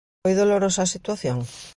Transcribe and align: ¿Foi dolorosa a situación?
¿Foi 0.23 0.33
dolorosa 0.41 0.81
a 0.83 0.91
situación? 0.95 1.37